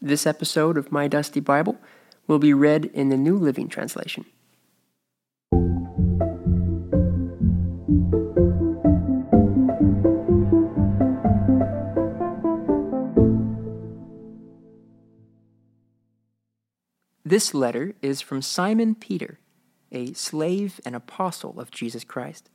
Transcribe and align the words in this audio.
This 0.00 0.28
episode 0.28 0.78
of 0.78 0.92
My 0.92 1.08
Dusty 1.08 1.40
Bible 1.40 1.76
will 2.28 2.38
be 2.38 2.54
read 2.54 2.84
in 2.84 3.08
the 3.08 3.16
New 3.16 3.36
Living 3.36 3.68
Translation. 3.68 4.24
This 17.24 17.52
letter 17.52 17.96
is 18.00 18.20
from 18.20 18.40
Simon 18.40 18.94
Peter, 18.94 19.40
a 19.90 20.12
slave 20.12 20.80
and 20.86 20.94
apostle 20.94 21.58
of 21.58 21.72
Jesus 21.72 22.04
Christ. 22.04 22.50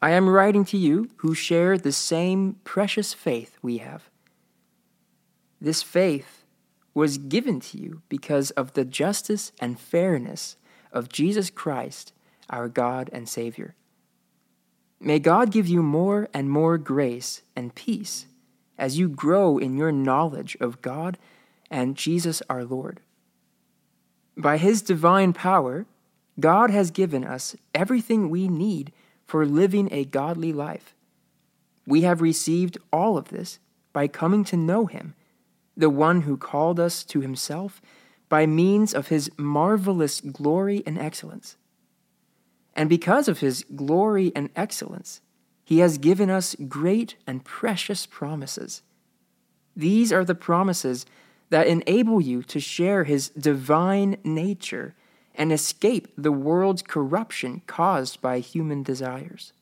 I 0.00 0.12
am 0.12 0.26
writing 0.26 0.64
to 0.66 0.78
you 0.78 1.10
who 1.16 1.34
share 1.34 1.76
the 1.76 1.92
same 1.92 2.56
precious 2.64 3.12
faith 3.12 3.58
we 3.60 3.76
have. 3.78 4.08
This 5.60 5.82
faith 5.82 6.44
was 6.94 7.18
given 7.18 7.60
to 7.60 7.78
you 7.78 8.02
because 8.08 8.50
of 8.52 8.72
the 8.72 8.84
justice 8.84 9.52
and 9.60 9.78
fairness 9.78 10.56
of 10.92 11.08
Jesus 11.08 11.50
Christ, 11.50 12.12
our 12.48 12.68
God 12.68 13.10
and 13.12 13.28
Savior. 13.28 13.74
May 14.98 15.18
God 15.18 15.52
give 15.52 15.68
you 15.68 15.82
more 15.82 16.28
and 16.32 16.50
more 16.50 16.78
grace 16.78 17.42
and 17.54 17.74
peace 17.74 18.26
as 18.78 18.98
you 18.98 19.08
grow 19.08 19.58
in 19.58 19.76
your 19.76 19.92
knowledge 19.92 20.56
of 20.60 20.80
God 20.80 21.18
and 21.70 21.96
Jesus 21.96 22.42
our 22.48 22.64
Lord. 22.64 23.00
By 24.36 24.56
His 24.56 24.82
divine 24.82 25.32
power, 25.32 25.86
God 26.38 26.70
has 26.70 26.90
given 26.90 27.24
us 27.24 27.56
everything 27.74 28.28
we 28.28 28.48
need 28.48 28.92
for 29.26 29.46
living 29.46 29.88
a 29.90 30.04
godly 30.04 30.52
life. 30.52 30.94
We 31.86 32.02
have 32.02 32.20
received 32.20 32.78
all 32.92 33.16
of 33.16 33.28
this 33.28 33.58
by 33.92 34.08
coming 34.08 34.44
to 34.44 34.56
know 34.56 34.86
Him, 34.86 35.14
the 35.76 35.90
one 35.90 36.22
who 36.22 36.36
called 36.36 36.80
us 36.80 37.04
to 37.04 37.20
Himself 37.20 37.82
by 38.28 38.46
means 38.46 38.94
of 38.94 39.08
His 39.08 39.30
marvelous 39.36 40.20
glory 40.20 40.82
and 40.86 40.98
excellence. 40.98 41.56
And 42.74 42.88
because 42.88 43.28
of 43.28 43.40
His 43.40 43.64
glory 43.74 44.32
and 44.34 44.50
excellence, 44.56 45.20
He 45.64 45.78
has 45.78 45.98
given 45.98 46.30
us 46.30 46.56
great 46.68 47.16
and 47.26 47.44
precious 47.44 48.06
promises. 48.06 48.82
These 49.74 50.12
are 50.12 50.24
the 50.24 50.34
promises 50.34 51.06
that 51.50 51.66
enable 51.66 52.20
you 52.20 52.42
to 52.44 52.60
share 52.60 53.04
His 53.04 53.28
divine 53.30 54.16
nature 54.24 54.94
and 55.34 55.52
escape 55.52 56.08
the 56.16 56.32
world's 56.32 56.82
corruption 56.82 57.62
caused 57.66 58.20
by 58.20 58.40
human 58.40 58.82
desires. 58.82 59.52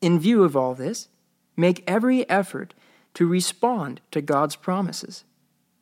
In 0.00 0.18
view 0.18 0.44
of 0.44 0.56
all 0.56 0.74
this, 0.74 1.08
make 1.56 1.84
every 1.86 2.28
effort 2.30 2.72
to 3.14 3.26
respond 3.26 4.00
to 4.10 4.20
God's 4.20 4.56
promises. 4.56 5.24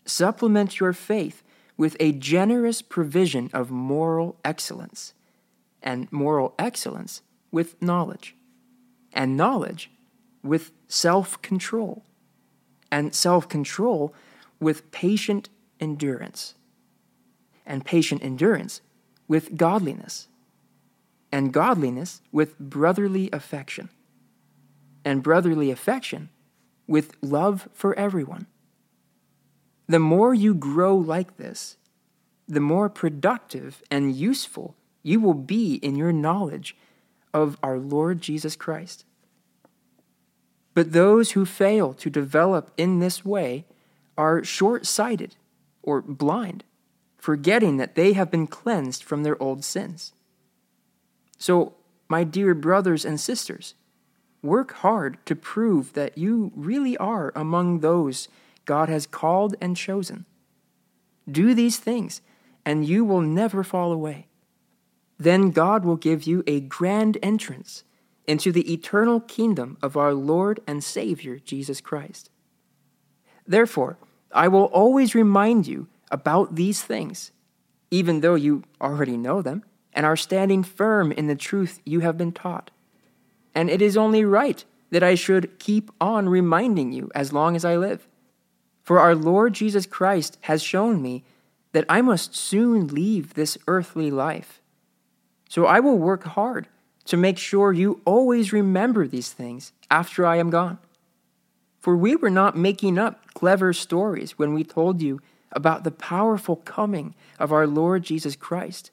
Supplement 0.05 0.81
your 0.81 0.93
faith 0.93 1.43
with 1.77 1.97
a 2.01 2.13
generous 2.13 2.83
provision 2.83 3.51
of 3.53 3.71
moral 3.71 4.37
excellence, 4.45 5.15
and 5.83 6.11
moral 6.11 6.55
excellence 6.59 7.23
with 7.53 7.81
knowledge, 7.81 8.35
and 9.13 9.37
knowledge 9.37 9.91
with 10.43 10.73
self 10.89 11.41
control, 11.43 12.03
and 12.91 13.15
self 13.15 13.49
control 13.49 14.15
with 14.61 14.91
patient 14.91 15.49
endurance 15.81 16.55
and 17.69 17.85
patient 17.85 18.25
endurance 18.25 18.81
with 19.29 19.57
godliness, 19.57 20.27
and 21.31 21.53
godliness 21.53 22.23
with 22.33 22.59
brotherly 22.59 23.29
affection, 23.31 23.91
and 25.05 25.23
brotherly 25.23 25.71
affection 25.71 26.31
with 26.89 27.15
love 27.23 27.69
for 27.73 27.95
everyone. 27.97 28.47
The 29.87 30.01
more 30.01 30.35
you 30.35 30.53
grow 30.55 30.97
like 30.97 31.37
this, 31.37 31.77
the 32.49 32.61
more 32.61 32.89
productive 32.89 33.81
and 33.91 34.17
useful 34.17 34.75
you 35.05 35.21
will 35.21 35.35
be 35.35 35.75
in 35.77 35.95
your 35.95 36.13
knowledge 36.13 36.77
of 37.33 37.57
our 37.63 37.79
Lord 37.79 38.21
Jesus 38.21 38.57
Christ. 38.57 39.05
But 40.75 40.93
those 40.93 41.33
who 41.33 41.45
fail 41.45 41.95
to 41.95 42.11
develop 42.11 42.73
in 42.77 42.99
this 42.99 43.25
way 43.25 43.67
are 44.17 44.43
short 44.43 44.87
sighted 44.87 45.37
or 45.83 46.03
blind 46.03 46.65
forgetting 47.19 47.77
that 47.77 47.95
they 47.95 48.13
have 48.15 48.31
been 48.31 48.47
cleansed 48.47 49.03
from 49.05 49.23
their 49.23 49.41
old 49.43 49.65
sins. 49.65 50.13
So, 51.37 51.75
my 52.09 52.25
dear 52.25 52.55
brothers 52.55 53.05
and 53.05 53.21
sisters, 53.21 53.75
work 54.43 54.73
hard 54.75 55.19
to 55.27 55.35
prove 55.37 55.93
that 55.95 56.17
you 56.17 56.53
really 56.55 56.97
are 56.99 57.33
among 57.35 57.81
those 57.81 58.29
God 58.65 58.89
has 58.89 59.07
called 59.07 59.55
and 59.61 59.77
chosen. 59.77 60.27
Do 61.31 61.55
these 61.55 61.79
things, 61.79 62.21
and 62.65 62.87
you 62.87 63.05
will 63.05 63.21
never 63.21 63.65
fall 63.65 63.93
away. 63.93 64.27
Then 65.19 65.51
God 65.51 65.85
will 65.85 65.97
give 65.97 66.25
you 66.25 66.45
a 66.47 66.61
grand 66.61 67.19
entrance 67.23 67.85
into 68.27 68.53
the 68.53 68.73
eternal 68.73 69.21
kingdom 69.21 69.79
of 69.83 69.97
our 69.97 70.15
Lord 70.15 70.61
and 70.67 70.85
Savior 70.85 71.39
Jesus 71.39 71.81
Christ. 71.81 72.31
Therefore, 73.47 73.97
I 74.33 74.49
will 74.49 74.65
always 74.65 75.15
remind 75.15 75.67
you 75.67 75.89
about 76.11 76.55
these 76.55 76.83
things, 76.83 77.33
even 77.91 78.21
though 78.21 78.35
you 78.35 78.65
already 78.81 79.17
know 79.17 79.41
them 79.41 79.65
and 79.95 80.05
are 80.05 80.17
standing 80.17 80.63
firm 80.63 81.11
in 81.11 81.27
the 81.27 81.35
truth 81.35 81.81
you 81.85 82.01
have 82.01 82.19
been 82.19 82.33
taught. 82.33 82.71
And 83.59 83.69
it 83.69 83.83
is 83.83 83.97
only 83.97 84.25
right 84.25 84.65
that 84.91 85.03
I 85.03 85.17
should 85.17 85.59
keep 85.59 85.91
on 86.01 86.29
reminding 86.29 86.93
you 86.93 87.11
as 87.13 87.33
long 87.33 87.57
as 87.57 87.65
I 87.65 87.77
live. 87.77 88.07
For 88.85 89.01
our 89.01 89.17
Lord 89.17 89.53
Jesus 89.55 89.85
Christ 89.85 90.39
has 90.43 90.63
shown 90.63 91.03
me 91.03 91.25
that 91.73 91.85
I 91.89 92.01
must 92.01 92.37
soon 92.37 92.87
leave 92.87 93.35
this 93.35 93.59
earthly 93.67 94.13
life. 94.13 94.61
So 95.49 95.67
I 95.67 95.81
will 95.81 95.99
work 95.99 96.23
hard 96.23 96.69
to 97.07 97.17
make 97.17 97.37
sure 97.37 97.73
you 97.73 98.01
always 98.05 98.53
remember 98.53 99.09
these 99.09 99.33
things 99.33 99.73
after 99.91 100.25
I 100.25 100.37
am 100.37 100.51
gone. 100.51 100.79
For 101.81 101.97
we 101.97 102.15
were 102.15 102.31
not 102.31 102.57
making 102.57 102.97
up 102.97 103.35
clever 103.35 103.73
stories 103.73 104.39
when 104.39 104.55
we 104.55 104.63
told 104.63 105.03
you 105.03 105.21
about 105.51 105.83
the 105.83 105.91
powerful 105.91 106.55
coming 106.55 107.17
of 107.41 107.51
our 107.51 107.67
Lord 107.67 108.05
Jesus 108.05 108.37
Christ. 108.37 108.93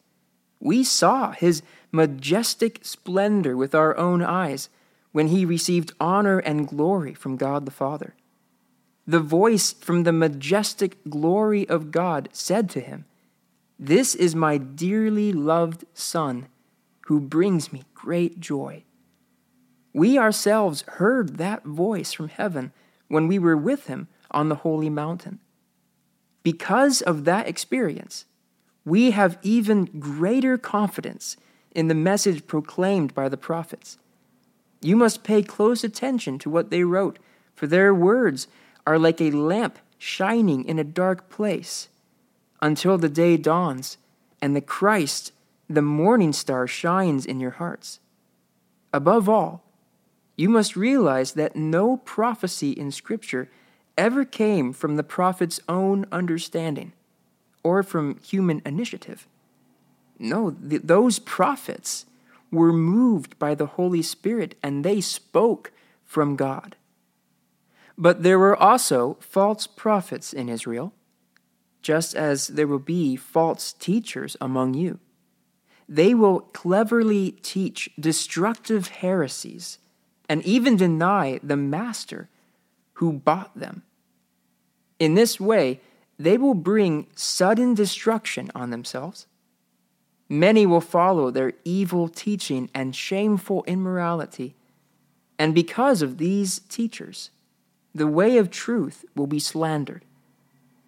We 0.65 0.83
saw 0.83 1.31
his 1.31 1.61
majestic 1.91 2.79
splendor 2.81 3.55
with 3.55 3.75
our 3.75 3.95
own 3.97 4.23
eyes 4.23 4.67
when 5.11 5.27
he 5.27 5.45
received 5.45 5.93
honor 5.99 6.39
and 6.39 6.67
glory 6.67 7.13
from 7.13 7.37
God 7.37 7.67
the 7.67 7.71
Father. 7.71 8.15
The 9.05 9.19
voice 9.19 9.73
from 9.73 10.05
the 10.05 10.11
majestic 10.11 10.97
glory 11.07 11.69
of 11.69 11.91
God 11.91 12.29
said 12.31 12.71
to 12.71 12.79
him, 12.79 13.05
This 13.77 14.15
is 14.15 14.33
my 14.33 14.57
dearly 14.57 15.31
loved 15.31 15.85
Son, 15.93 16.47
who 17.01 17.19
brings 17.19 17.71
me 17.71 17.83
great 17.93 18.39
joy. 18.39 18.85
We 19.93 20.17
ourselves 20.17 20.83
heard 20.93 21.37
that 21.37 21.63
voice 21.63 22.11
from 22.11 22.29
heaven 22.29 22.73
when 23.07 23.27
we 23.27 23.37
were 23.37 23.55
with 23.55 23.85
him 23.85 24.07
on 24.31 24.49
the 24.49 24.55
holy 24.55 24.89
mountain. 24.89 25.37
Because 26.41 27.03
of 27.03 27.23
that 27.25 27.47
experience, 27.47 28.25
we 28.85 29.12
have 29.12 29.40
even 29.41 29.85
greater 30.00 30.57
confidence 30.57 31.38
in 31.72 31.88
the 31.88 31.96
message 31.96 32.47
proclaimed 32.47 33.13
by 33.13 33.28
the 33.28 33.38
prophets. 33.38 33.97
You 34.81 34.96
must 34.96 35.23
pay 35.23 35.41
close 35.41 35.84
attention 35.84 36.38
to 36.40 36.50
what 36.50 36.69
they 36.69 36.84
wrote, 36.84 37.18
for 37.56 37.66
their 37.66 37.94
words 37.94 38.47
are 38.85 39.00
like 39.00 39.19
a 39.19 39.31
lamp 39.31 39.79
shining 39.97 40.63
in 40.66 40.78
a 40.78 40.84
dark 40.84 41.29
place 41.29 41.90
until 42.62 42.97
the 42.97 43.09
day 43.09 43.38
dawns 43.38 43.97
and 44.41 44.56
the 44.56 44.62
Christ, 44.62 45.31
the 45.67 45.81
morning 45.81 46.31
star, 46.31 46.67
shines 46.67 47.25
in 47.25 47.40
your 47.40 47.52
hearts. 47.52 48.00
Above 48.94 49.28
all, 49.28 49.63
you 50.38 50.50
must 50.50 50.75
realize 50.75 51.34
that 51.34 51.56
no 51.56 51.97
prophecy 51.97 52.72
in 52.72 52.91
Scripture 52.91 53.50
ever 53.97 54.25
came 54.25 54.73
from 54.73 54.96
the 54.96 55.03
prophet's 55.03 55.59
own 55.67 56.05
understanding 56.11 56.93
or 57.66 57.82
from 57.82 58.20
human 58.20 58.62
initiative. 58.64 59.28
No, 60.20 60.52
th- 60.52 60.84
those 60.84 61.17
prophets 61.17 62.06
were 62.52 62.72
moved 62.72 63.40
by 63.40 63.56
the 63.56 63.66
Holy 63.66 64.03
Spirit 64.03 64.56
and 64.62 64.85
they 64.85 65.02
spoke 65.02 65.72
from 66.03 66.35
God. 66.35 66.76
But 67.97 68.22
there 68.22 68.38
were 68.38 68.56
also 68.56 69.17
false 69.20 69.66
prophets 69.66 70.32
in 70.32 70.47
Israel, 70.47 70.94
just 71.82 72.14
as 72.14 72.50
there 72.50 72.67
will 72.67 72.78
be 72.78 73.16
false 73.16 73.73
teachers 73.73 74.38
among 74.40 74.76
you. 74.76 75.00
They 75.90 76.14
will 76.14 76.41
cleverly 76.41 77.32
teach 77.41 77.90
destructive 78.00 78.90
heresies 78.90 79.79
and 80.29 80.44
even 80.44 80.78
deny 80.78 81.40
the 81.41 81.58
master 81.58 82.29
who 82.94 83.12
bought 83.12 83.58
them. 83.58 83.82
In 85.00 85.16
this 85.16 85.40
way, 85.40 85.79
they 86.17 86.38
will 86.38 86.53
bring 86.53 87.08
sudden 87.16 87.73
destruction 87.73 88.52
on 88.56 88.70
themselves. 88.70 89.28
Many 90.29 90.66
will 90.66 90.82
follow 90.82 91.29
their 91.29 91.53
evil 91.64 92.08
teaching 92.08 92.70
and 92.73 92.96
shameful 92.96 93.64
immorality. 93.67 94.56
And 95.38 95.53
because 95.53 96.02
of 96.02 96.17
these 96.17 96.59
teachers, 96.59 97.29
the 97.94 98.08
way 98.08 98.38
of 98.38 98.50
truth 98.50 99.06
will 99.16 99.28
be 99.28 99.40
slandered. 99.40 100.03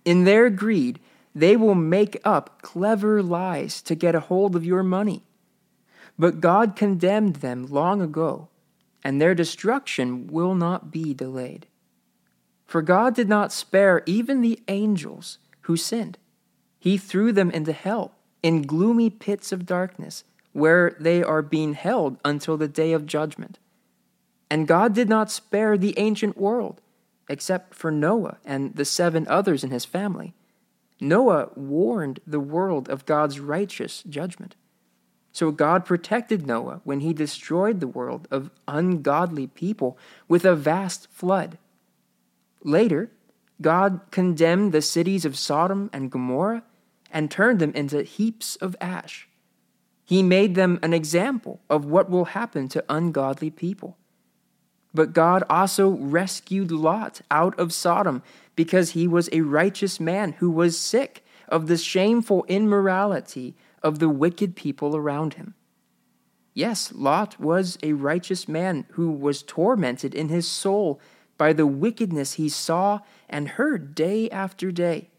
In 0.06 0.24
their 0.24 0.50
greed, 0.50 1.00
they 1.36 1.56
will 1.56 1.76
make 1.76 2.20
up 2.24 2.62
clever 2.62 3.22
lies 3.22 3.82
to 3.84 3.96
get 3.96 4.16
a 4.16 4.22
hold 4.22 4.56
of 4.56 4.66
your 4.66 4.84
money. 4.84 5.24
But 6.18 6.42
God 6.42 6.76
condemned 6.76 7.38
them 7.38 7.68
long 7.68 8.02
ago, 8.02 8.48
and 9.04 9.22
their 9.22 9.36
destruction 9.36 10.28
will 10.28 10.56
not 10.56 10.92
be 10.92 11.14
delayed. 11.14 11.68
For 12.68 12.82
God 12.82 13.16
did 13.16 13.30
not 13.30 13.54
spare 13.54 14.04
even 14.06 14.42
the 14.42 14.60
angels 14.68 15.40
who 15.62 15.78
sinned. 15.78 16.18
He 16.78 16.98
threw 16.98 17.32
them 17.32 17.50
into 17.50 17.72
hell, 17.72 18.12
in 18.44 18.64
gloomy 18.64 19.10
pits 19.10 19.52
of 19.52 19.66
darkness, 19.66 20.26
where 20.52 20.96
they 21.00 21.24
are 21.24 21.42
being 21.42 21.74
held 21.74 22.18
until 22.24 22.58
the 22.58 22.68
day 22.68 22.92
of 22.92 23.06
judgment. 23.06 23.58
And 24.50 24.68
God 24.68 24.94
did 24.94 25.10
not 25.10 25.32
spare 25.32 25.78
the 25.78 25.98
ancient 25.98 26.38
world, 26.38 26.82
except 27.30 27.74
for 27.74 27.92
Noah 27.92 28.38
and 28.46 28.76
the 28.76 28.86
seven 28.86 29.28
others 29.28 29.64
in 29.64 29.72
his 29.72 29.86
family. 29.86 30.34
Noah 31.00 31.50
warned 31.56 32.20
the 32.26 32.40
world 32.40 32.90
of 32.90 33.06
God's 33.06 33.40
righteous 33.40 34.04
judgment. 34.04 34.56
So 35.32 35.52
God 35.52 35.86
protected 35.86 36.48
Noah 36.48 36.82
when 36.84 37.02
he 37.02 37.14
destroyed 37.14 37.80
the 37.80 37.88
world 37.88 38.28
of 38.32 38.50
ungodly 38.68 39.48
people 39.48 39.98
with 40.28 40.44
a 40.46 40.56
vast 40.56 41.08
flood. 41.12 41.58
Later, 42.64 43.12
God 43.62 44.02
condemned 44.12 44.72
the 44.72 44.82
cities 44.82 45.26
of 45.26 45.38
Sodom 45.38 45.90
and 45.94 46.12
Gomorrah 46.12 46.64
and 47.12 47.32
turned 47.32 47.60
them 47.60 47.74
into 47.74 48.04
heaps 48.04 48.56
of 48.58 48.76
ash. 48.82 49.28
He 50.04 50.24
made 50.24 50.56
them 50.56 50.80
an 50.82 50.94
example 50.94 51.60
of 51.70 51.86
what 51.86 52.10
will 52.10 52.26
happen 52.26 52.68
to 52.70 52.84
ungodly 52.88 53.50
people. 53.50 53.98
But 54.94 55.14
God 55.14 55.44
also 55.50 55.90
rescued 55.90 56.72
Lot 56.72 57.22
out 57.30 57.58
of 57.60 57.74
Sodom 57.74 58.24
because 58.56 58.92
he 58.92 59.08
was 59.08 59.30
a 59.32 59.42
righteous 59.42 60.00
man 60.00 60.34
who 60.34 60.50
was 60.50 60.78
sick 60.78 61.24
of 61.48 61.68
the 61.68 61.78
shameful 61.78 62.46
immorality 62.48 63.56
of 63.84 64.00
the 64.00 64.10
wicked 64.10 64.56
people 64.56 64.96
around 64.96 65.36
him. 65.36 65.56
Yes, 66.54 66.92
Lot 66.96 67.40
was 67.40 67.78
a 67.84 67.94
righteous 67.94 68.48
man 68.48 68.86
who 68.94 69.12
was 69.12 69.44
tormented 69.44 70.16
in 70.16 70.30
his 70.30 70.48
soul 70.48 71.00
by 71.38 71.54
the 71.54 71.68
wickedness 71.68 72.34
he 72.34 72.50
saw 72.50 73.00
and 73.30 73.50
heard 73.50 73.96
day 73.96 74.30
after 74.30 74.72
day. 74.72 75.10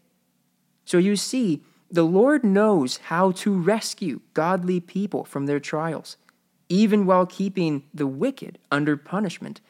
So 0.85 0.97
you 0.97 1.15
see, 1.15 1.63
the 1.91 2.03
Lord 2.03 2.43
knows 2.43 2.97
how 2.97 3.31
to 3.31 3.53
rescue 3.53 4.21
godly 4.33 4.79
people 4.79 5.23
from 5.23 5.45
their 5.45 5.59
trials, 5.59 6.17
even 6.67 7.05
while 7.05 7.25
keeping 7.25 7.83
the 7.93 8.07
wicked 8.07 8.59
under 8.71 8.95
punishment 8.95 9.61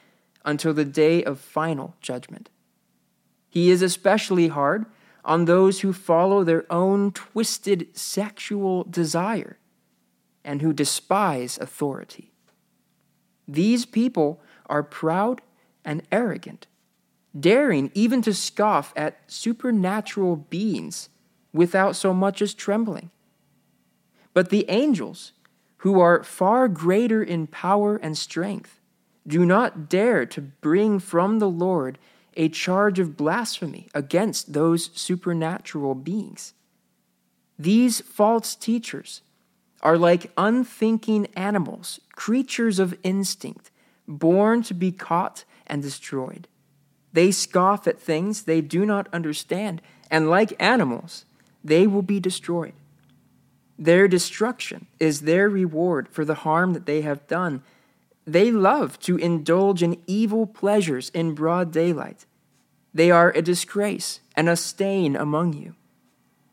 until 0.44 0.74
the 0.74 0.86
day 0.86 1.24
of 1.24 1.40
final 1.40 1.96
judgment. 2.02 2.50
He 3.50 3.70
is 3.70 3.82
especially 3.82 4.50
hard 4.50 4.86
on 5.24 5.46
those 5.46 5.82
who 5.82 5.94
follow 5.94 6.44
their 6.44 6.66
own 6.72 7.12
twisted 7.12 7.96
sexual 7.96 8.84
desire 8.84 9.58
and 10.44 10.62
who 10.62 10.74
despise 10.74 11.58
authority. 11.58 12.32
These 13.48 13.86
people 13.86 14.42
are 14.68 14.84
proud 14.84 15.42
and 15.84 16.04
arrogant, 16.12 16.68
daring 17.38 17.92
even 17.94 18.22
to 18.22 18.34
scoff 18.34 18.94
at 18.96 19.20
supernatural 19.28 20.36
beings 20.36 21.10
without 21.54 21.96
so 21.96 22.14
much 22.14 22.42
as 22.42 22.54
trembling. 22.54 23.10
But 24.34 24.50
the 24.50 24.66
angels, 24.70 25.34
who 25.78 26.00
are 26.00 26.24
far 26.24 26.68
greater 26.68 27.24
in 27.24 27.48
power 27.48 27.98
and 27.98 28.18
strength, 28.18 28.80
do 29.28 29.46
not 29.46 29.90
dare 29.90 30.26
to 30.26 30.42
bring 30.42 31.00
from 31.00 31.40
the 31.40 31.50
Lord 31.50 31.98
a 32.36 32.50
charge 32.50 33.00
of 33.00 33.18
blasphemy 33.18 33.88
against 33.94 34.54
those 34.54 34.90
supernatural 34.94 35.96
beings. 35.96 36.54
These 37.58 38.02
false 38.02 38.56
teachers 38.56 39.22
are 39.82 39.98
like 39.98 40.32
unthinking 40.38 41.28
animals, 41.36 42.00
creatures 42.14 42.80
of 42.80 42.98
instinct, 43.04 43.72
born 44.08 44.64
to 44.64 44.74
be 44.74 44.92
caught 44.92 45.44
and 45.70 45.82
destroyed. 45.82 46.48
They 47.14 47.32
scoff 47.32 47.88
at 47.88 48.00
things 48.00 48.44
they 48.44 48.62
do 48.62 48.86
not 48.86 49.08
understand, 49.14 49.82
and 50.12 50.30
like 50.30 50.62
animals, 50.62 51.26
they 51.64 51.88
will 51.88 52.02
be 52.02 52.20
destroyed. 52.20 52.74
Their 53.78 54.08
destruction 54.08 54.88
is 55.00 55.22
their 55.22 55.50
reward 55.50 56.10
for 56.10 56.26
the 56.26 56.36
harm 56.36 56.74
that 56.74 56.86
they 56.86 57.02
have 57.02 57.28
done. 57.28 57.64
They 58.28 58.52
love 58.52 59.00
to 59.02 59.18
indulge 59.18 59.82
in 59.82 60.02
evil 60.06 60.46
pleasures 60.46 61.10
in 61.10 61.34
broad 61.34 61.72
daylight. 61.72 62.26
They 62.94 63.10
are 63.10 63.32
a 63.32 63.42
disgrace 63.42 64.20
and 64.36 64.50
a 64.50 64.56
stain 64.56 65.16
among 65.16 65.54
you. 65.54 65.76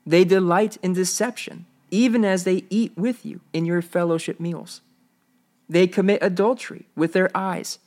They 0.06 0.24
delight 0.24 0.78
in 0.82 0.92
deception, 0.92 1.66
even 1.90 2.24
as 2.24 2.44
they 2.44 2.64
eat 2.70 2.96
with 2.96 3.26
you 3.26 3.40
in 3.52 3.64
your 3.64 3.82
fellowship 3.82 4.38
meals. 4.38 4.80
They 5.68 5.88
commit 5.88 6.22
adultery 6.22 6.86
with 6.94 7.12
their 7.12 7.30
eyes, 7.36 7.80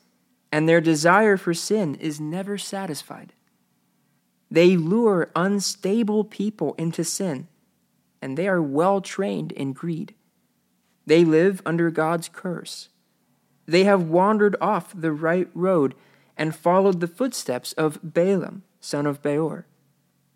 and 0.51 0.67
their 0.67 0.81
desire 0.81 1.37
for 1.37 1.53
sin 1.53 1.95
is 1.95 2.19
never 2.19 2.57
satisfied. 2.57 3.33
They 4.51 4.77
lure 4.77 5.29
unstable 5.35 6.23
people 6.23 6.73
into 6.75 7.03
sin, 7.03 7.47
and 8.21 8.37
they 8.37 8.47
are 8.47 8.61
well 8.61 8.99
trained 9.01 9.51
in 9.51 9.73
greed. 9.73 10.15
They 11.05 11.23
live 11.23 11.61
under 11.65 11.91
God's 11.91 12.29
curse. 12.29 12.89
They 13.65 13.83
have 13.83 14.09
wandered 14.09 14.55
off 14.59 14.93
the 14.95 15.11
right 15.11 15.49
road 15.53 15.93
and 16.35 16.55
followed 16.55 16.99
the 16.99 17.07
footsteps 17.07 17.73
of 17.73 17.99
Balaam, 18.01 18.63
son 18.79 19.05
of 19.05 19.21
Beor, 19.21 19.67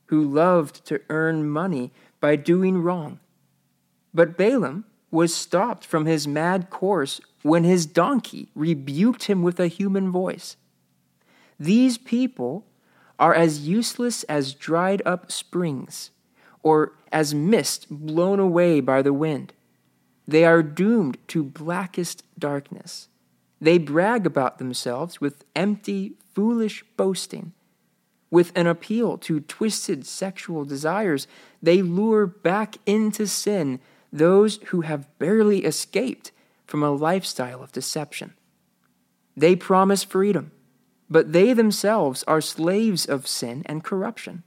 who 0.07 0.24
loved 0.24 0.86
to 0.86 1.01
earn 1.10 1.50
money 1.50 1.92
by 2.19 2.36
doing 2.36 2.77
wrong. 2.77 3.19
But 4.13 4.38
Balaam 4.38 4.86
was 5.13 5.33
stopped 5.33 5.86
from 5.86 6.07
his 6.07 6.27
mad 6.27 6.71
course 6.71 7.21
when 7.44 7.63
his 7.63 7.86
donkey 7.86 8.50
rebuked 8.56 9.25
him 9.25 9.44
with 9.44 9.60
a 9.60 9.68
human 9.68 10.12
voice. 10.12 10.57
These 11.60 12.00
people 12.00 12.65
are 13.19 13.33
as 13.33 13.68
useless 13.68 14.24
as 14.24 14.56
dried 14.56 15.04
up 15.06 15.31
springs, 15.31 16.10
or 16.63 16.94
as 17.12 17.36
mist 17.36 17.86
blown 17.92 18.39
away 18.39 18.80
by 18.80 19.04
the 19.04 19.13
wind. 19.13 19.54
They 20.27 20.45
are 20.45 20.63
doomed 20.63 21.19
to 21.27 21.44
blackest 21.44 22.24
darkness. 22.39 23.07
They 23.62 23.77
brag 23.77 24.25
about 24.25 24.57
themselves 24.57 25.21
with 25.21 25.45
empty, 25.56 26.13
foolish 26.33 26.83
boasting. 26.98 27.54
With 28.31 28.51
an 28.56 28.65
appeal 28.65 29.19
to 29.19 29.42
twisted 29.42 30.08
sexual 30.08 30.65
desires, 30.65 31.27
they 31.62 31.84
lure 31.84 32.25
back 32.25 32.77
into 32.88 33.27
sin 33.27 33.79
those 34.13 34.58
who 34.67 34.82
have 34.82 35.10
barely 35.20 35.65
escaped 35.65 36.32
from 36.65 36.82
a 36.82 36.91
lifestyle 36.91 37.62
of 37.62 37.74
deception. 37.74 38.34
They 39.36 39.58
promise 39.58 40.03
freedom 40.03 40.51
but 41.13 41.32
they 41.32 41.53
themselves 41.53 42.24
are 42.24 42.41
slaves 42.41 43.05
of 43.05 43.27
sin 43.27 43.62
and 43.67 43.84
corruption. 43.84 44.41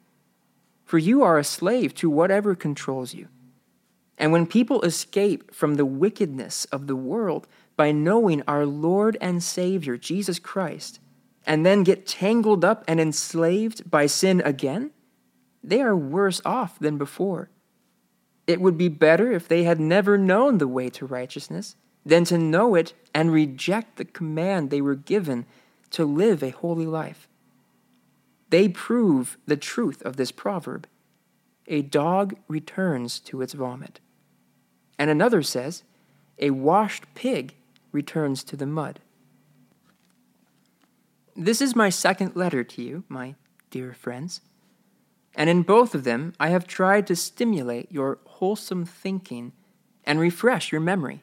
For 0.84 0.98
you 0.98 1.22
are 1.22 1.38
a 1.38 1.44
slave 1.44 1.94
to 1.94 2.10
whatever 2.10 2.56
controls 2.56 3.14
you. 3.14 3.28
And 4.18 4.32
when 4.32 4.46
people 4.46 4.82
escape 4.82 5.54
from 5.54 5.74
the 5.74 5.86
wickedness 5.86 6.64
of 6.66 6.88
the 6.88 6.96
world 6.96 7.46
by 7.76 7.92
knowing 7.92 8.42
our 8.48 8.66
Lord 8.66 9.16
and 9.20 9.44
Savior, 9.44 9.96
Jesus 9.96 10.40
Christ, 10.40 10.98
and 11.46 11.64
then 11.64 11.84
get 11.84 12.04
tangled 12.04 12.64
up 12.64 12.82
and 12.88 12.98
enslaved 12.98 13.88
by 13.88 14.06
sin 14.06 14.40
again, 14.40 14.90
they 15.62 15.80
are 15.80 15.96
worse 15.96 16.40
off 16.44 16.80
than 16.80 16.98
before. 16.98 17.48
It 18.46 18.60
would 18.60 18.78
be 18.78 18.88
better 18.88 19.32
if 19.32 19.48
they 19.48 19.64
had 19.64 19.80
never 19.80 20.16
known 20.16 20.58
the 20.58 20.68
way 20.68 20.88
to 20.90 21.06
righteousness 21.06 21.76
than 22.04 22.24
to 22.24 22.38
know 22.38 22.74
it 22.74 22.94
and 23.14 23.32
reject 23.32 23.96
the 23.96 24.04
command 24.04 24.70
they 24.70 24.80
were 24.80 24.94
given 24.94 25.46
to 25.90 26.04
live 26.04 26.42
a 26.42 26.50
holy 26.50 26.86
life. 26.86 27.28
They 28.50 28.68
prove 28.68 29.38
the 29.46 29.56
truth 29.56 30.02
of 30.02 30.16
this 30.16 30.30
proverb 30.30 30.86
a 31.68 31.82
dog 31.82 32.36
returns 32.46 33.18
to 33.18 33.42
its 33.42 33.52
vomit. 33.52 33.98
And 34.98 35.10
another 35.10 35.42
says, 35.42 35.82
a 36.38 36.50
washed 36.50 37.04
pig 37.14 37.54
returns 37.92 38.44
to 38.44 38.56
the 38.56 38.66
mud. 38.66 39.00
This 41.34 41.60
is 41.60 41.74
my 41.74 41.90
second 41.90 42.36
letter 42.36 42.62
to 42.64 42.82
you, 42.82 43.04
my 43.08 43.34
dear 43.70 43.92
friends, 43.92 44.40
and 45.36 45.48
in 45.48 45.62
both 45.62 45.94
of 45.94 46.02
them 46.02 46.32
I 46.40 46.48
have 46.48 46.66
tried 46.66 47.06
to 47.06 47.14
stimulate 47.14 47.92
your 47.92 48.18
wholesome 48.24 48.84
thinking 48.84 49.52
and 50.02 50.18
refresh 50.18 50.72
your 50.72 50.80
memory. 50.80 51.22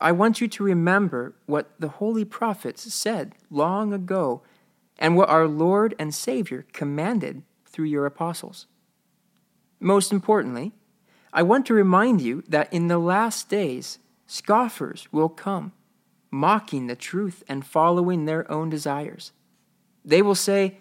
I 0.00 0.12
want 0.12 0.40
you 0.40 0.48
to 0.48 0.64
remember 0.64 1.34
what 1.46 1.70
the 1.78 1.88
holy 1.88 2.24
prophets 2.24 2.92
said 2.92 3.34
long 3.50 3.92
ago 3.92 4.42
and 4.98 5.16
what 5.16 5.28
our 5.28 5.46
Lord 5.46 5.94
and 5.98 6.14
Savior 6.14 6.66
commanded 6.72 7.42
through 7.66 7.86
your 7.86 8.06
apostles. 8.06 8.66
Most 9.78 10.12
importantly, 10.12 10.72
I 11.32 11.42
want 11.42 11.66
to 11.66 11.74
remind 11.74 12.20
you 12.22 12.42
that 12.48 12.72
in 12.72 12.88
the 12.88 12.98
last 12.98 13.50
days, 13.50 13.98
scoffers 14.26 15.08
will 15.12 15.28
come, 15.28 15.72
mocking 16.30 16.86
the 16.86 16.96
truth 16.96 17.42
and 17.46 17.64
following 17.64 18.24
their 18.24 18.50
own 18.50 18.70
desires. 18.70 19.32
They 20.04 20.22
will 20.22 20.34
say, 20.34 20.78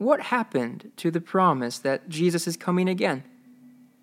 What 0.00 0.22
happened 0.22 0.92
to 0.96 1.10
the 1.10 1.20
promise 1.20 1.78
that 1.78 2.08
Jesus 2.08 2.46
is 2.46 2.56
coming 2.56 2.88
again? 2.88 3.22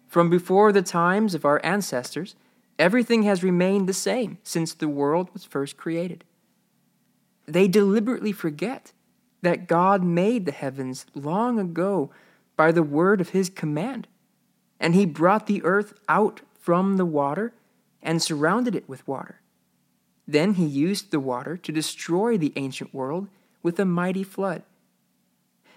From 0.08 0.30
before 0.30 0.72
the 0.72 0.84
times 0.84 1.34
of 1.34 1.44
our 1.44 1.60
ancestors, 1.66 2.36
everything 2.78 3.24
has 3.24 3.42
remained 3.42 3.90
the 3.90 3.94
same 3.94 4.38
since 4.44 4.76
the 4.76 4.88
world 4.88 5.32
was 5.34 5.44
first 5.44 5.76
created. 5.76 6.24
They 7.48 7.68
deliberately 7.68 8.32
forget 8.32 8.92
that 9.42 9.68
God 9.68 10.04
made 10.04 10.46
the 10.46 10.52
heavens 10.52 11.08
long 11.16 11.58
ago 11.58 12.12
by 12.56 12.72
the 12.72 12.84
word 12.84 13.20
of 13.20 13.30
his 13.30 13.50
command, 13.50 14.08
and 14.80 14.94
he 14.94 15.08
brought 15.08 15.48
the 15.48 15.64
earth 15.64 15.96
out 16.08 16.42
from 16.60 16.98
the 16.98 17.08
water 17.08 17.54
and 18.04 18.22
surrounded 18.22 18.76
it 18.76 18.88
with 18.88 19.08
water. 19.08 19.42
Then 20.28 20.54
he 20.54 20.66
used 20.68 21.10
the 21.10 21.20
water 21.20 21.58
to 21.58 21.72
destroy 21.72 22.38
the 22.38 22.54
ancient 22.56 22.94
world 22.94 23.30
with 23.64 23.80
a 23.80 23.86
mighty 23.86 24.22
flood. 24.22 24.62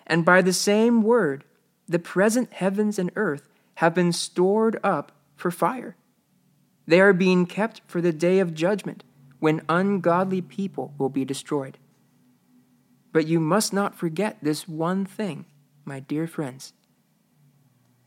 And 0.07 0.25
by 0.25 0.43
the 0.43 0.53
same 0.53 1.03
word, 1.03 1.45
the 1.89 1.99
present 1.99 2.53
heavens 2.53 2.99
and 2.99 3.11
earth 3.17 3.49
have 3.77 3.95
been 3.95 4.13
stored 4.13 4.79
up 4.83 5.13
for 5.37 5.51
fire. 5.51 5.97
They 6.87 7.01
are 7.01 7.13
being 7.13 7.47
kept 7.47 7.83
for 7.87 8.01
the 8.01 8.13
day 8.13 8.39
of 8.41 8.55
judgment, 8.55 9.05
when 9.39 9.63
ungodly 9.69 10.41
people 10.43 10.95
will 10.99 11.09
be 11.09 11.25
destroyed. 11.25 11.79
But 13.13 13.27
you 13.27 13.41
must 13.41 13.73
not 13.73 13.97
forget 13.97 14.39
this 14.43 14.69
one 14.69 15.05
thing, 15.05 15.47
my 15.85 16.01
dear 16.01 16.27
friends. 16.27 16.73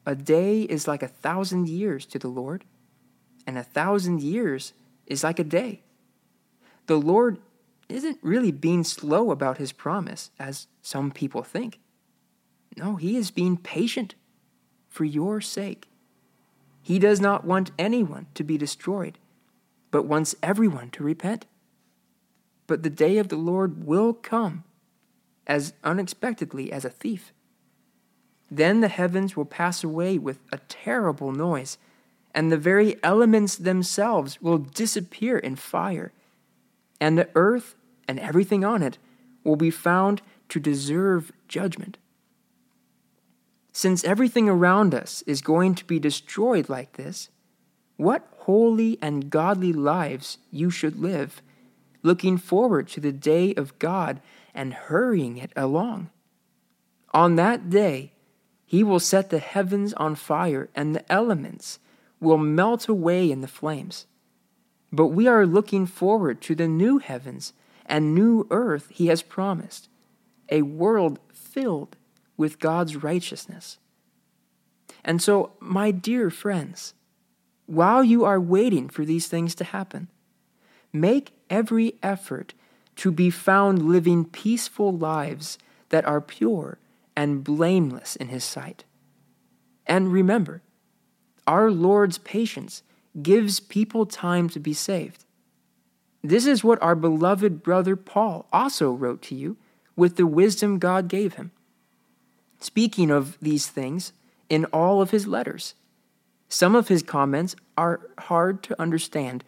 A 0.06 0.16
day 0.16 0.62
is 0.62 0.88
like 0.88 1.04
a 1.04 1.08
thousand 1.08 1.68
years 1.68 2.06
to 2.08 2.20
the 2.20 2.28
Lord, 2.28 2.64
and 3.48 3.58
a 3.58 3.64
thousand 3.64 4.22
years 4.22 4.74
is 5.08 5.24
like 5.24 5.40
a 5.40 5.44
day. 5.44 5.82
The 6.86 6.98
Lord 6.98 7.40
isn't 7.90 8.20
really 8.22 8.52
being 8.52 8.84
slow 8.84 9.32
about 9.32 9.58
his 9.58 9.72
promise, 9.72 10.32
as 10.40 10.68
some 10.82 11.12
people 11.12 11.44
think. 11.44 11.80
No, 12.78 12.96
he 12.96 13.18
is 13.18 13.32
being 13.32 13.58
patient 13.58 14.16
for 14.90 15.06
your 15.06 15.42
sake. 15.42 15.88
He 16.82 17.00
does 17.00 17.22
not 17.22 17.46
want 17.46 17.72
anyone 17.80 18.28
to 18.34 18.44
be 18.44 18.58
destroyed, 18.58 19.18
but 19.92 20.06
wants 20.06 20.36
everyone 20.44 20.90
to 20.92 21.04
repent. 21.04 21.46
But 22.68 22.84
the 22.84 22.90
day 22.90 23.18
of 23.18 23.30
the 23.30 23.38
Lord 23.38 23.86
will 23.86 24.14
come 24.14 24.64
as 25.46 25.74
unexpectedly 25.84 26.72
as 26.72 26.86
a 26.86 26.90
thief. 26.90 27.34
Then 28.50 28.82
the 28.82 28.88
heavens 28.88 29.36
will 29.36 29.46
pass 29.46 29.84
away 29.84 30.18
with 30.18 30.40
a 30.52 30.60
terrible 30.70 31.32
noise, 31.32 31.78
and 32.36 32.52
the 32.52 32.58
very 32.58 33.02
elements 33.04 33.56
themselves 33.56 34.42
will 34.42 34.58
disappear 34.58 35.38
in 35.38 35.56
fire, 35.56 36.12
and 37.00 37.18
the 37.18 37.30
earth 37.36 37.76
and 38.08 38.20
everything 38.20 38.64
on 38.64 38.84
it 38.84 38.98
will 39.44 39.56
be 39.56 39.72
found 39.72 40.22
to 40.50 40.60
deserve 40.60 41.32
judgment. 41.48 41.98
Since 43.74 44.04
everything 44.04 44.48
around 44.48 44.94
us 44.94 45.24
is 45.24 45.42
going 45.42 45.74
to 45.76 45.86
be 45.86 45.98
destroyed 45.98 46.70
like 46.70 46.94
this, 46.94 47.30
what 47.98 48.28
holy 48.42 49.00
and 49.02 49.32
godly 49.32 49.74
lives 49.74 50.38
you 50.52 50.70
should 50.70 51.00
live, 51.00 51.42
looking 52.04 52.38
forward 52.38 52.88
to 52.90 53.00
the 53.00 53.12
day 53.12 53.56
of 53.56 53.78
God 53.80 54.22
and 54.54 54.74
hurrying 54.74 55.38
it 55.38 55.52
along. 55.56 56.12
On 57.14 57.36
that 57.36 57.72
day, 57.72 58.14
he 58.66 58.84
will 58.84 59.00
set 59.00 59.32
the 59.32 59.40
heavens 59.40 59.94
on 59.94 60.16
fire, 60.16 60.70
and 60.76 60.96
the 60.96 61.12
elements 61.12 61.80
will 62.20 62.38
melt 62.38 62.88
away 62.88 63.30
in 63.30 63.42
the 63.42 63.48
flames. 63.48 64.06
But 64.92 65.08
we 65.08 65.28
are 65.28 65.46
looking 65.46 65.88
forward 65.88 66.42
to 66.42 66.56
the 66.56 66.68
new 66.68 67.00
heavens 67.00 67.54
and 67.86 68.14
new 68.16 68.48
earth 68.52 68.90
he 68.90 69.08
has 69.08 69.22
promised, 69.22 69.90
a 70.50 70.62
world 70.62 71.20
filled 71.32 71.98
with 72.44 72.60
God's 72.60 72.98
righteousness. 72.98 73.78
And 75.02 75.22
so, 75.22 75.54
my 75.62 75.92
dear 75.92 76.30
friends, 76.30 76.94
while 77.68 78.04
you 78.04 78.26
are 78.26 78.38
waiting 78.38 78.90
for 78.90 79.06
these 79.06 79.28
things 79.28 79.56
to 79.56 79.64
happen, 79.64 80.10
make 80.92 81.32
every 81.50 81.94
effort 82.04 82.54
to 82.98 83.14
be 83.14 83.30
found 83.30 83.88
living 83.88 84.26
peaceful 84.26 84.92
lives 84.92 85.58
that 85.88 86.04
are 86.04 86.20
pure 86.20 86.80
and 87.16 87.46
blameless 87.46 88.18
in 88.18 88.28
His 88.28 88.44
sight. 88.44 88.84
And 89.88 90.12
remember, 90.12 90.62
our 91.48 91.72
Lord's 91.72 92.18
patience 92.18 92.84
gives 93.22 93.62
people 93.62 94.06
time 94.06 94.50
to 94.50 94.60
be 94.60 94.74
saved. 94.74 95.24
This 96.22 96.46
is 96.46 96.62
what 96.62 96.82
our 96.84 96.96
beloved 96.96 97.64
brother 97.64 97.96
Paul 97.96 98.48
also 98.52 98.92
wrote 98.92 99.22
to 99.22 99.36
you 99.36 99.56
with 99.96 100.18
the 100.18 100.28
wisdom 100.28 100.78
God 100.78 101.08
gave 101.08 101.36
him. 101.36 101.52
Speaking 102.64 103.12
of 103.12 103.38
these 103.42 103.68
things 103.68 104.14
in 104.48 104.64
all 104.72 105.02
of 105.02 105.12
his 105.12 105.28
letters, 105.28 105.76
some 106.48 106.78
of 106.78 106.88
his 106.88 107.04
comments 107.04 107.58
are 107.78 108.00
hard 108.18 108.64
to 108.64 108.82
understand, 108.82 109.44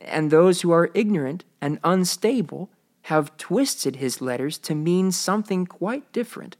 and 0.00 0.28
those 0.28 0.62
who 0.62 0.72
are 0.72 0.90
ignorant 0.92 1.44
and 1.60 1.78
unstable 1.84 2.68
have 3.02 3.36
twisted 3.36 3.96
his 3.96 4.20
letters 4.20 4.58
to 4.58 4.74
mean 4.74 5.12
something 5.12 5.66
quite 5.66 6.12
different, 6.12 6.56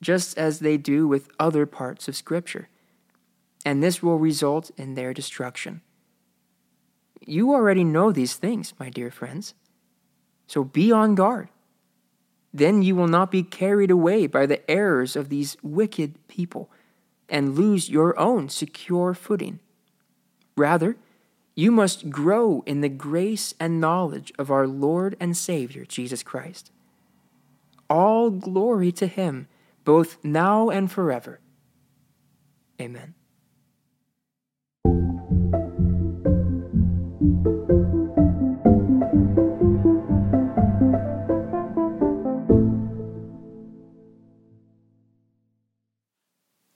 just 0.00 0.36
as 0.36 0.58
they 0.58 0.76
do 0.76 1.06
with 1.06 1.30
other 1.38 1.66
parts 1.66 2.08
of 2.08 2.16
Scripture. 2.16 2.68
And 3.64 3.80
this 3.80 4.02
will 4.02 4.18
result 4.18 4.72
in 4.76 4.94
their 4.94 5.14
destruction. 5.14 5.82
You 7.24 7.52
already 7.52 7.84
know 7.84 8.10
these 8.10 8.34
things, 8.34 8.74
my 8.80 8.90
dear 8.90 9.12
friends. 9.12 9.54
So 10.48 10.64
be 10.64 10.90
on 10.90 11.14
guard. 11.14 11.48
Then 12.54 12.82
you 12.82 12.94
will 12.94 13.08
not 13.08 13.30
be 13.30 13.42
carried 13.42 13.90
away 13.90 14.26
by 14.26 14.46
the 14.46 14.68
errors 14.70 15.16
of 15.16 15.28
these 15.28 15.56
wicked 15.62 16.28
people 16.28 16.70
and 17.28 17.56
lose 17.56 17.88
your 17.88 18.18
own 18.18 18.48
secure 18.48 19.14
footing. 19.14 19.58
Rather, 20.56 20.96
you 21.54 21.70
must 21.70 22.10
grow 22.10 22.62
in 22.66 22.80
the 22.80 22.88
grace 22.88 23.54
and 23.58 23.80
knowledge 23.80 24.32
of 24.38 24.50
our 24.50 24.66
Lord 24.66 25.16
and 25.18 25.36
Savior, 25.36 25.84
Jesus 25.84 26.22
Christ. 26.22 26.70
All 27.88 28.30
glory 28.30 28.92
to 28.92 29.06
Him, 29.06 29.48
both 29.84 30.22
now 30.22 30.70
and 30.70 30.90
forever. 30.90 31.40
Amen. 32.80 33.14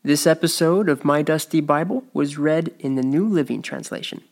This 0.06 0.24
episode 0.24 0.88
of 0.88 1.04
My 1.04 1.20
Dusty 1.22 1.60
Bible 1.60 2.04
was 2.12 2.38
read 2.38 2.72
in 2.78 2.94
the 2.94 3.02
New 3.02 3.26
Living 3.26 3.60
Translation. 3.60 4.22